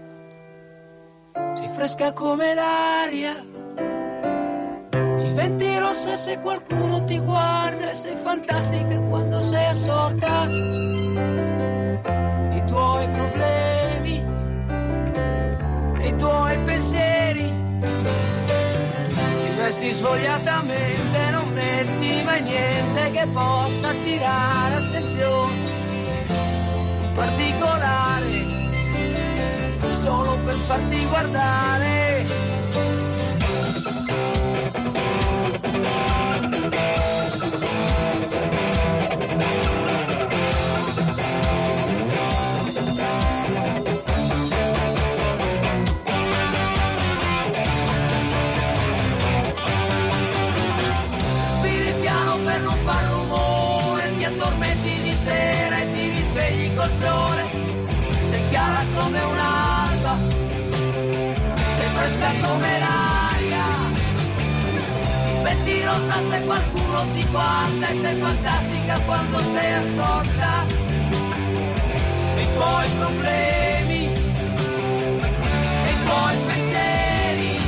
sei 1.55 1.68
fresca 1.74 2.12
come 2.12 2.55
l'aria. 2.55 3.35
Diventi 5.16 5.76
rossa 5.79 6.14
se 6.14 6.39
qualcuno 6.39 7.03
ti 7.03 7.18
guarda 7.18 7.91
e 7.91 7.97
sei 7.97 8.14
fantastica 8.14 9.01
quando 9.01 9.43
sei 9.43 9.66
assorta. 9.66 10.47
I 12.53 12.62
tuoi 12.64 13.09
problemi, 13.09 14.24
i 16.07 16.14
tuoi 16.14 16.59
pensieri. 16.61 17.22
Ti 19.73 19.79
vesti 19.79 19.95
svogliatamente, 19.95 21.31
non 21.31 21.51
metti 21.55 22.23
mai 22.25 22.43
niente 22.43 23.11
che 23.11 23.27
possa 23.33 23.89
attirare 23.89 24.75
attenzione. 24.75 25.55
In 27.01 27.12
particolare, 27.14 28.45
solo 30.03 30.37
per 30.45 30.55
farti 30.66 31.07
guardare. 31.07 32.01
Rossa 65.93 66.20
se 66.26 66.40
qualcuno 66.47 67.05
ti 67.12 67.22
guarda 67.30 67.88
e 67.88 67.95
sei 68.01 68.16
fantastica 68.18 68.99
quando 69.05 69.38
sei 69.40 69.72
assorta. 69.74 70.64
I 72.38 72.47
tuoi 72.55 72.88
problemi, 72.99 74.09
e 75.84 75.90
i 75.90 76.03
tuoi 76.03 76.36
pensieri. 76.47 77.61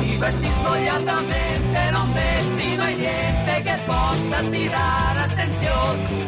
Ti 0.00 0.16
vesti 0.16 0.50
svogliatamente, 0.58 1.90
non 1.92 2.10
metti 2.10 2.76
mai 2.76 2.96
niente 2.96 3.62
che 3.62 3.78
possa 3.86 4.38
attirare 4.38 5.20
attenzione. 5.20 6.26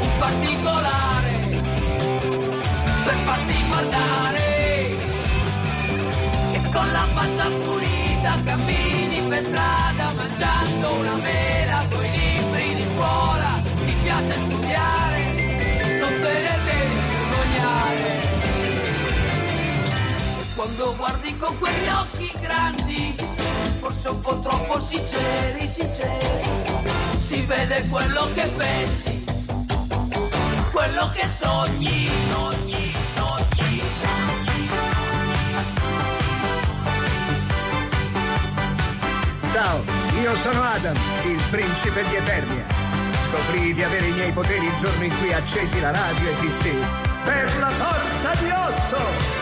Un 0.00 0.12
particolare 0.16 1.38
per 3.04 3.16
farti 3.24 3.66
guardare. 3.66 4.38
E 6.52 6.70
con 6.72 6.92
la 6.92 7.04
faccia 7.14 7.48
pulita 7.64 8.09
cammini 8.20 9.22
per 9.28 9.38
strada 9.38 10.12
mangiando 10.12 10.92
una 10.94 11.16
mela 11.16 11.84
con 11.90 12.04
i 12.04 12.10
libri 12.10 12.74
di 12.74 12.82
scuola. 12.82 13.62
Ti 13.64 13.94
piace 14.02 14.38
studiare, 14.38 15.98
non 16.00 16.20
te 16.20 16.32
ne 16.32 16.58
devi 16.64 16.94
vergognare. 17.08 18.10
E 20.40 20.54
quando 20.54 20.94
guardi 20.96 21.36
con 21.36 21.58
quegli 21.58 21.88
occhi 21.88 22.32
grandi, 22.40 23.14
forse 23.78 24.08
un 24.08 24.20
po' 24.20 24.40
troppo 24.40 24.78
sinceri, 24.78 25.68
sinceri, 25.68 26.50
si 27.18 27.40
vede 27.42 27.86
quello 27.88 28.28
che 28.34 28.46
pensi, 28.56 29.24
quello 30.72 31.10
che 31.14 31.26
sogni, 31.26 32.08
sogni, 32.30 32.92
Ciao, 39.62 39.84
io 40.22 40.34
sono 40.36 40.62
Adam, 40.62 40.96
il 41.26 41.42
principe 41.50 42.02
di 42.08 42.16
Eternia. 42.16 42.64
Scoprì 43.28 43.74
di 43.74 43.82
avere 43.82 44.06
i 44.06 44.12
miei 44.12 44.32
poteri 44.32 44.64
il 44.64 44.76
giorno 44.78 45.04
in 45.04 45.12
cui 45.18 45.34
accesi 45.34 45.78
la 45.80 45.90
radio 45.90 46.30
e 46.30 46.34
dissi 46.40 46.72
Per 47.24 47.58
la 47.58 47.68
forza 47.68 48.42
di 48.42 48.50
osso! 48.52 49.39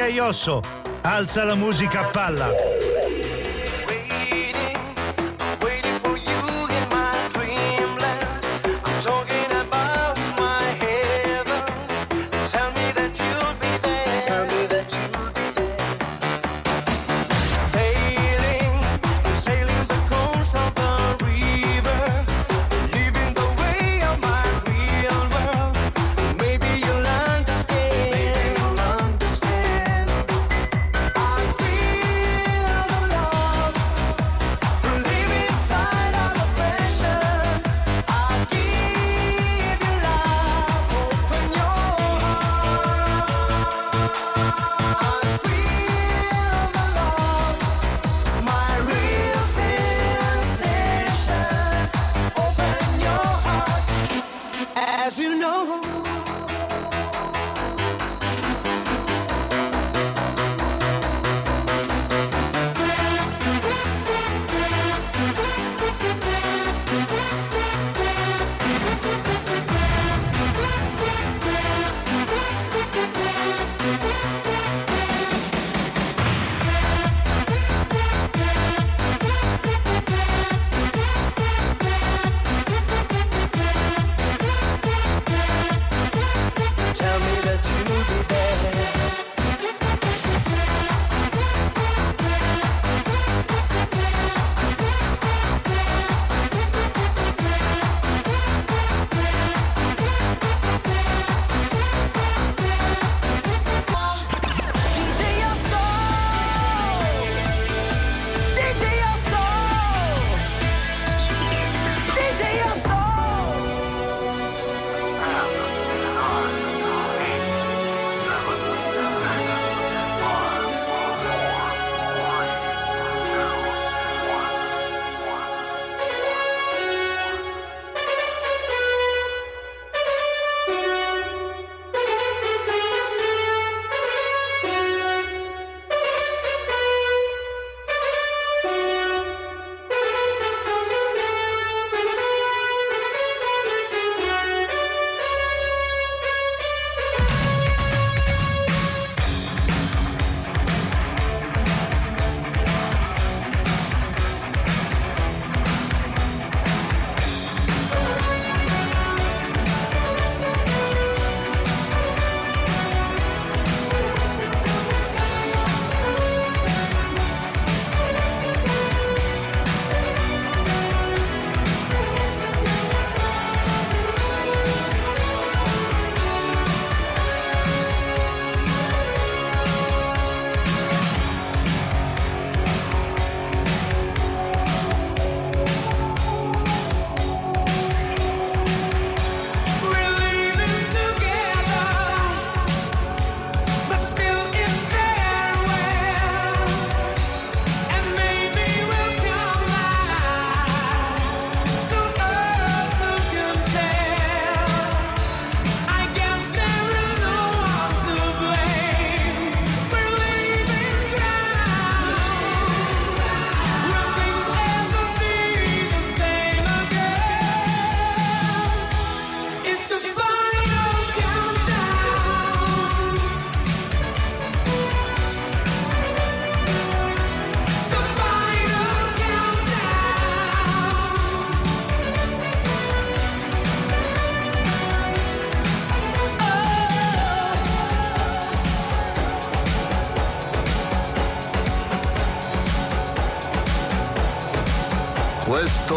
DJ 0.00 0.18
Osso, 0.18 0.62
alza 1.02 1.44
la 1.44 1.54
musica 1.54 2.00
a 2.00 2.10
palla. 2.10 2.69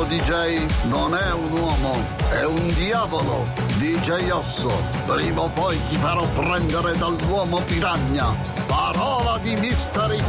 DJ 0.05 0.65
non 0.83 1.15
è 1.15 1.31
un 1.33 1.51
uomo, 1.51 1.95
è 2.31 2.45
un 2.45 2.73
diavolo. 2.73 3.43
DJ 3.77 4.29
Osso, 4.29 4.71
prima 5.05 5.41
o 5.41 5.49
poi 5.49 5.77
ti 5.89 5.95
farò 5.95 6.25
prendere 6.33 6.97
dall'uomo 6.97 7.59
piragna. 7.61 8.35
Parola 8.67 9.37
di 9.39 9.55
Mystery 9.55 10.21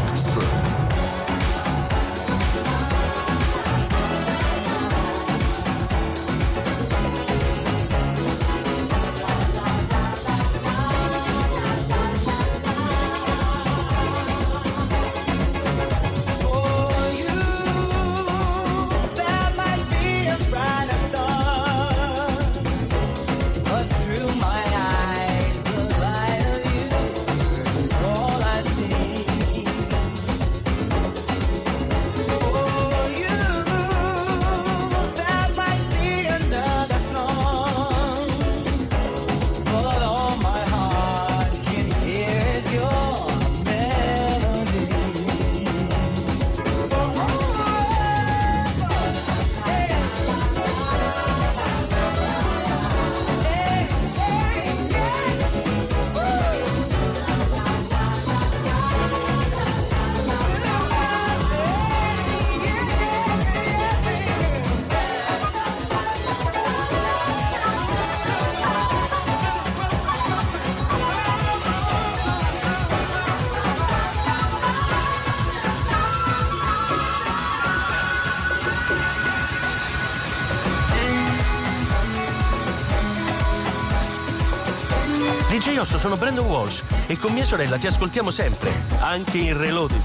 sono 86.04 86.16
Brandon 86.16 86.44
Walsh 86.44 86.82
e 87.06 87.18
con 87.18 87.32
mia 87.32 87.46
sorella 87.46 87.78
ti 87.78 87.86
ascoltiamo 87.86 88.30
sempre, 88.30 88.70
anche 88.98 89.38
in 89.38 89.56
Reloaded. 89.56 90.02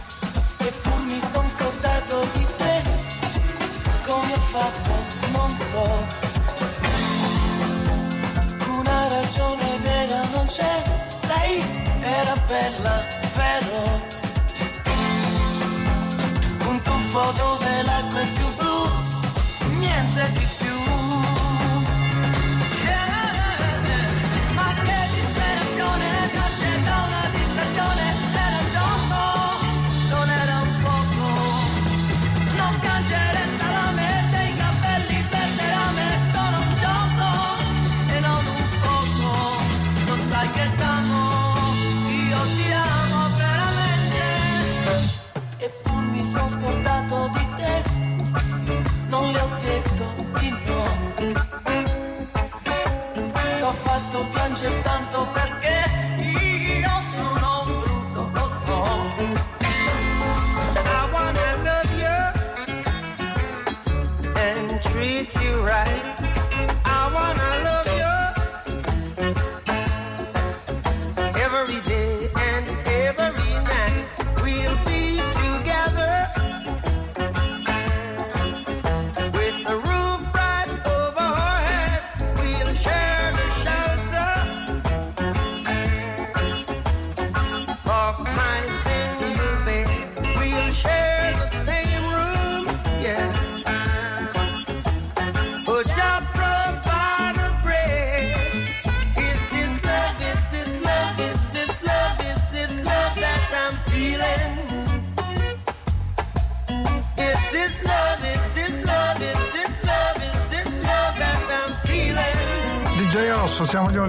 Eppur 0.60 1.02
mi 1.02 1.20
sono 1.20 1.50
scordato 1.50 2.26
di 2.36 2.46
te, 2.56 2.82
come 4.08 4.32
ho 4.32 4.40
fatto 4.40 4.92
non 5.34 5.54
so. 5.58 6.08
Una 8.80 9.08
ragione 9.10 9.78
vera 9.84 10.24
non 10.34 10.46
c'è, 10.46 10.84
lei 11.28 11.62
era 12.00 12.34
bella, 12.48 13.06
vero. 13.36 14.08
Un 16.66 16.82
tuffo 16.82 17.34
dove 17.36 17.84
la 17.84 17.99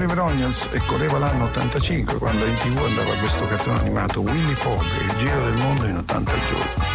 Oliver 0.01 0.19
Onions 0.21 0.67
e 0.73 0.81
correva 0.87 1.19
l'anno 1.19 1.45
85 1.45 2.17
quando 2.17 2.47
in 2.47 2.55
tv 2.55 2.83
andava 2.87 3.15
questo 3.17 3.47
cartone 3.47 3.81
animato 3.81 4.23
Willy 4.23 4.55
Fogg, 4.55 4.81
e 4.81 5.05
il 5.05 5.17
giro 5.19 5.43
del 5.43 5.57
mondo 5.59 5.85
in 5.85 5.97
80 5.99 6.33
giorni. 6.49 6.90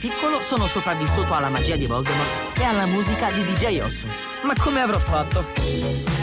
piccolo 0.00 0.40
sono 0.40 0.66
sopravvissuto 0.66 1.34
alla 1.34 1.50
magia 1.50 1.76
di 1.76 1.86
Voldemort 1.86 2.58
e 2.58 2.64
alla 2.64 2.86
musica 2.86 3.30
di 3.30 3.44
DJ 3.44 3.80
Osso. 3.80 4.06
Ma 4.42 4.54
come 4.58 4.80
avrò 4.80 4.98
fatto? 4.98 6.19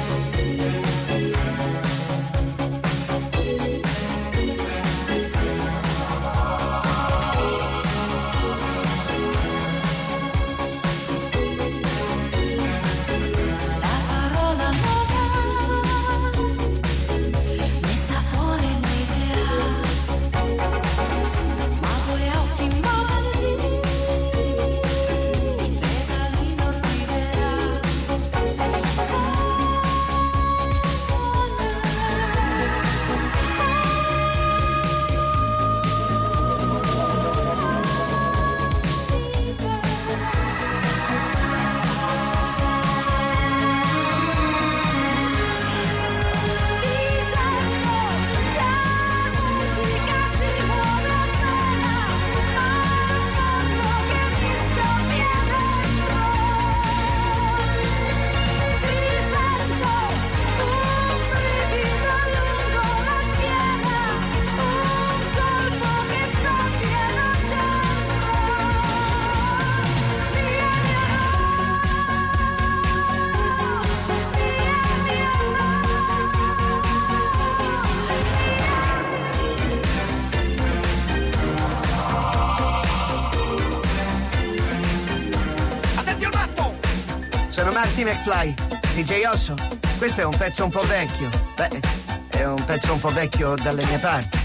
Fly, 88.28 88.54
DJ 88.94 89.24
Osso. 89.26 89.56
Questo 89.98 90.20
è 90.20 90.26
un 90.26 90.36
pezzo 90.36 90.66
un 90.66 90.70
po' 90.70 90.82
vecchio. 90.82 91.30
Beh, 91.56 91.80
è 92.28 92.46
un 92.46 92.62
pezzo 92.66 92.92
un 92.92 93.00
po' 93.00 93.08
vecchio 93.08 93.56
dalle 93.56 93.86
mie 93.86 93.98
parti. 94.00 94.38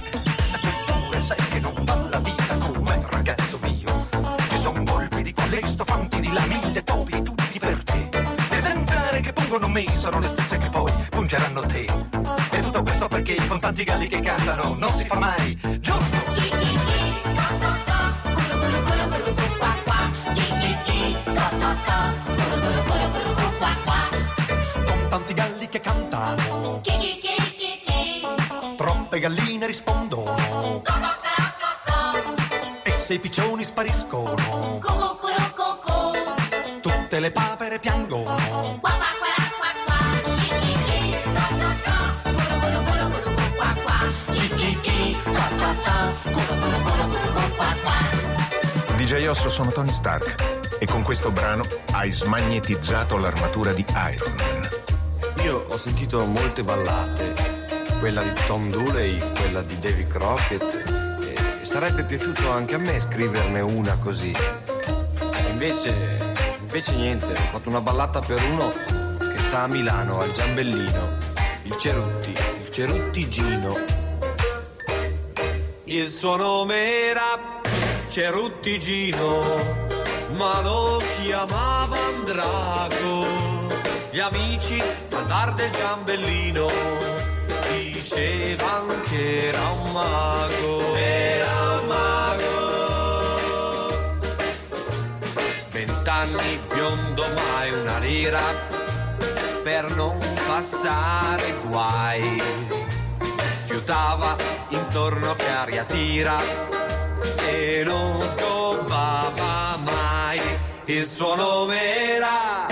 Tu 1.10 1.20
sai 1.20 1.36
che 1.50 1.58
non 1.58 1.74
va 1.82 1.96
la 2.08 2.20
vita 2.20 2.54
come 2.58 3.00
ragazzo 3.10 3.58
mio. 3.60 4.06
Ci 4.50 4.58
sono 4.58 4.84
colpi 4.84 5.22
di 5.22 5.32
colleghi, 5.32 5.74
fanti 5.84 6.20
di 6.20 6.32
la 6.32 6.44
mille 6.46 6.84
topi 6.84 7.22
tutti 7.24 7.58
per 7.58 7.82
te. 7.82 8.08
Le 8.50 8.60
zanzare 8.60 9.20
che 9.20 9.32
pungono 9.32 9.66
me 9.66 9.84
sono 9.96 10.20
le 10.20 10.28
stesse 10.28 10.58
che 10.58 10.68
poi 10.68 10.92
pungeranno 11.10 11.62
te. 11.62 11.84
E 12.52 12.60
tutto 12.60 12.82
questo 12.84 13.08
perché 13.08 13.34
con 13.48 13.58
tanti 13.58 13.82
galli 13.82 14.06
che 14.06 14.20
cantano 14.20 14.76
non 14.76 14.90
si 14.90 15.04
fa 15.04 15.16
mai 15.16 15.58
galline 29.22 29.68
rispondono. 29.68 30.82
E 32.82 32.90
se 32.90 33.14
i 33.14 33.18
piccioni 33.20 33.62
spariscono. 33.62 34.80
Tutte 36.80 37.20
le 37.20 37.30
papere 37.30 37.78
piangono. 37.78 38.80
DJ 48.96 49.26
Osso 49.26 49.48
sono 49.48 49.70
Tony 49.70 49.90
Stark 49.90 50.80
e 50.80 50.86
con 50.86 51.02
questo 51.02 51.30
brano 51.30 51.64
hai 51.92 52.10
smagnetizzato 52.10 53.18
l'armatura 53.18 53.72
di 53.72 53.84
Iron 54.12 54.34
Man. 54.36 54.68
Io 55.44 55.64
ho 55.68 55.76
sentito 55.76 56.26
molte 56.26 56.62
ballate, 56.62 57.61
quella 58.02 58.22
di 58.22 58.32
Tom 58.48 58.68
Dooley, 58.68 59.16
quella 59.36 59.62
di 59.62 59.78
Davy 59.78 60.04
Crockett, 60.08 61.20
e 61.20 61.64
sarebbe 61.64 62.02
piaciuto 62.02 62.50
anche 62.50 62.74
a 62.74 62.78
me 62.78 62.98
scriverne 62.98 63.60
una 63.60 63.96
così. 63.96 64.34
Invece, 65.50 66.18
invece 66.62 66.96
niente, 66.96 67.32
ho 67.32 67.48
fatto 67.50 67.68
una 67.68 67.80
ballata 67.80 68.18
per 68.18 68.42
uno 68.50 68.70
che 68.70 69.38
sta 69.46 69.60
a 69.60 69.66
Milano, 69.68 70.18
al 70.18 70.32
Giambellino, 70.32 71.10
il 71.62 71.76
Cerutti, 71.78 72.34
il 72.62 72.70
Cerutti 72.72 73.30
Gino. 73.30 73.84
Il 75.84 76.08
suo 76.08 76.34
nome 76.34 77.08
era 77.08 77.60
Cerutti 78.08 78.80
Gino, 78.80 79.38
ma 80.36 80.60
lo 80.60 81.00
chiamavano 81.20 82.22
Drago. 82.24 83.26
Gli 84.10 84.18
amici 84.18 84.82
al 85.12 85.24
bar 85.24 85.54
del 85.54 85.70
Giambellino 85.70 87.21
dicevano 88.02 89.00
che 89.02 89.48
era 89.48 89.70
un 89.70 89.92
mago. 89.92 90.94
Era 90.96 91.78
un 91.80 91.86
mago. 91.86 92.50
Vent'anni 95.70 96.60
biondo 96.72 97.24
mai 97.34 97.72
una 97.72 97.98
lira 97.98 98.42
per 99.62 99.94
non 99.94 100.18
passare 100.48 101.54
guai. 101.68 102.42
Fiutava 103.66 104.36
intorno 104.70 105.34
che 105.36 105.48
aria 105.48 105.84
tira 105.84 106.40
e 107.48 107.82
non 107.84 108.26
scoppava 108.26 109.76
mai. 109.76 110.40
Il 110.86 111.06
suo 111.06 111.36
nome 111.36 112.14
era 112.16 112.66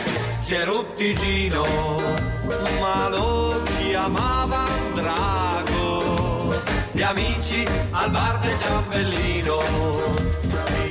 Cerutti 0.45 1.15
Gino, 1.15 1.65
ma 2.81 3.09
lo 3.09 3.63
chiamava 3.79 4.80
Drago. 5.01 6.55
Gli 6.93 7.03
amici 7.03 7.67
al 7.91 8.11
bar 8.11 8.39
del 8.41 8.57
Giambellino 8.59 9.59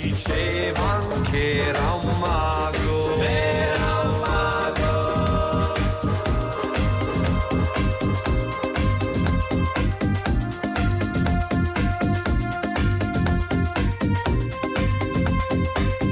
dicevano 0.01 1.21
che 1.29 1.67
era 1.67 1.93
un 1.93 2.19
mago. 2.19 3.21
Era 3.21 3.99
un 4.03 4.19
mago. 4.19 5.73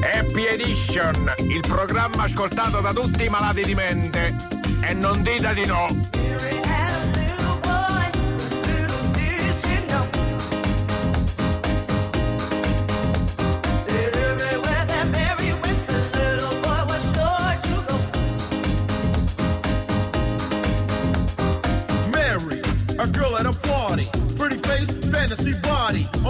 Happy 0.03 0.45
Edition, 0.45 1.33
il 1.49 1.61
programma 1.61 2.23
ascoltato 2.23 2.79
da 2.79 2.93
tutti 2.93 3.25
i 3.25 3.29
malati 3.29 3.63
di 3.63 3.73
mente. 3.73 4.35
E 4.81 4.93
non 4.93 5.23
dite 5.23 5.53
di 5.55 5.65
no. 5.65 6.16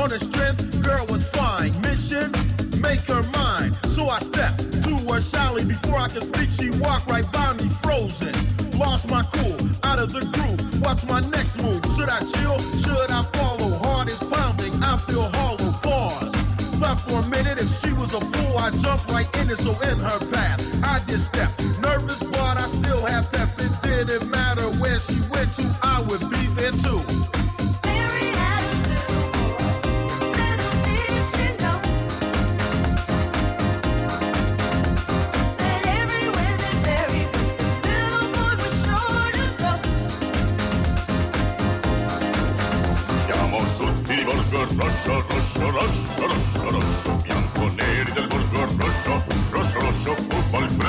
On 0.07 0.19
strength, 0.19 0.83
girl 0.85 1.05
was 1.09 1.27
fine. 1.31 1.73
Mission, 1.81 2.31
make 2.79 3.01
her 3.11 3.21
mine. 3.35 3.73
So 3.91 4.07
I 4.07 4.19
stepped 4.19 4.61
to 4.85 4.95
her 5.11 5.19
shyly. 5.19 5.65
Before 5.65 5.99
I 5.99 6.07
could 6.07 6.23
speak, 6.23 6.47
she 6.47 6.69
walked 6.79 7.07
right 7.07 7.29
by 7.33 7.51
me, 7.55 7.67
frozen. 7.83 8.31
Lost 8.79 9.11
my 9.11 9.21
cool, 9.35 9.59
out 9.83 9.99
of 9.99 10.13
the 10.13 10.23
groove. 10.31 10.81
What's 10.81 11.05
my 11.09 11.19
next 11.35 11.61
move? 11.61 11.83
Should 11.97 12.07
I 12.07 12.19
chill? 12.23 12.57
Should 12.87 13.11
I 13.11 13.21
follow? 13.35 13.67
Heart 13.83 14.07
is 14.07 14.23
pounding, 14.31 14.71
I 14.81 14.95
feel 14.95 15.27
hollow. 15.35 15.71
Pause. 15.83 16.31
Thought 16.79 17.01
for 17.01 17.19
a 17.19 17.27
minute, 17.27 17.57
if 17.59 17.67
she 17.83 17.91
was 17.91 18.13
a 18.13 18.21
fool, 18.21 18.57
I 18.59 18.71
jumped 18.79 19.11
right 19.11 19.27
in 19.41 19.49
it, 19.49 19.59
so 19.59 19.71
in 19.91 19.99
her 19.99 20.19
path. 20.31 20.63
I 20.87 21.03
did 21.05 21.19
step. 21.19 21.51
Nervous, 21.83 22.23
but 22.31 22.55
I 22.55 22.65
still 22.79 23.05
have 23.05 23.29
pep. 23.33 23.49
It 23.59 23.75
didn't 23.83 24.31
matter 24.31 24.71
where 24.79 24.99
she 24.99 25.19
went 25.35 25.51
to, 25.59 25.67
I 25.83 25.99
would 26.07 26.21
be 26.31 26.47
there 26.55 26.71
too. 26.71 27.36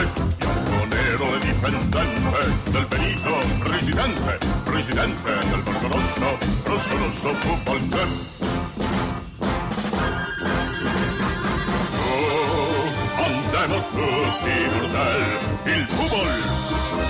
Football 0.07 0.31
club, 0.39 0.59
bianco 0.69 0.87
nero 0.89 1.35
e 1.35 1.39
dipendente 1.41 2.71
del 2.71 2.87
Benito, 2.89 3.33
presidente, 3.59 4.39
presidente 4.65 5.33
del 5.51 5.63
Borgo 5.63 5.89
Rosso, 5.89 6.39
rosso, 6.65 6.97
rosso, 6.97 7.35
football 7.35 7.89
club. 7.89 8.09
Oh, 12.07 13.25
andiamo 13.25 13.77
tutti 13.91 14.51
in 14.51 14.71
burdel, 14.79 15.23
il 15.65 15.87
football 15.89 16.27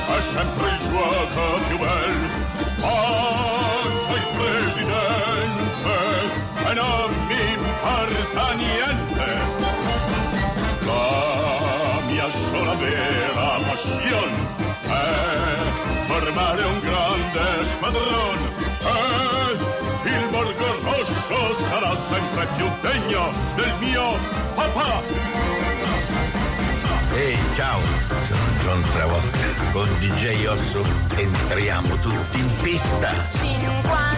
è 0.08 0.20
sempre 0.32 0.68
il 0.68 0.78
gioco 0.88 1.42
più 1.68 1.76
bel. 1.78 2.17
È 16.28 16.32
formare 16.32 16.62
un 16.62 16.80
grande 16.80 17.64
squadron 17.64 18.36
e 20.04 20.10
il 20.10 20.28
Borgo 20.30 20.80
Rosso 20.82 21.54
sarà 21.68 21.96
sempre 22.08 22.46
più 22.56 22.66
degno 22.82 23.30
del 23.56 23.74
mio 23.80 24.18
papà. 24.54 25.02
Ehi, 27.14 27.38
ciao, 27.56 27.80
sono 28.26 28.40
John 28.62 28.90
Travolta. 28.92 29.38
Con 29.72 29.88
DJ 29.98 30.46
Osso 30.46 30.84
entriamo 31.16 31.96
tutti 31.96 32.38
in 32.38 32.56
pista. 32.62 33.10
50.000 33.10 34.17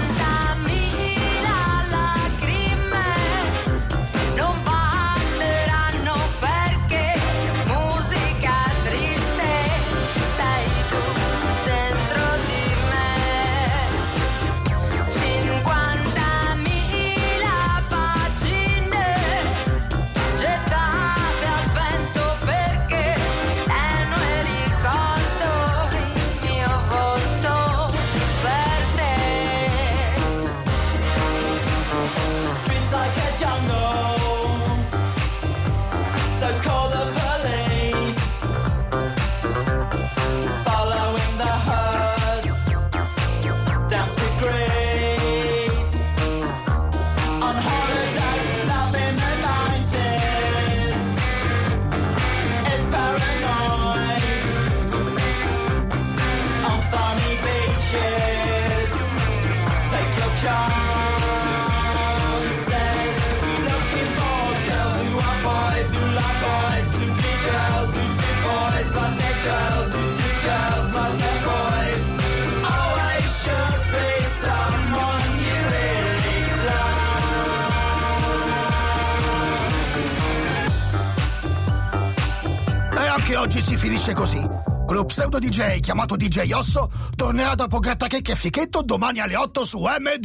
oggi 83.40 83.62
si 83.62 83.76
finisce 83.76 84.12
così. 84.12 84.38
Quello 84.84 85.04
pseudo 85.04 85.38
DJ 85.38 85.80
chiamato 85.80 86.14
DJ 86.14 86.52
Osso 86.52 86.90
tornerà 87.16 87.54
dopo 87.54 87.78
Grattachecche 87.78 88.32
e 88.32 88.36
Fichetto 88.36 88.82
domani 88.82 89.20
alle 89.20 89.36
8 89.36 89.64
su 89.64 89.78
M2. 89.78 90.18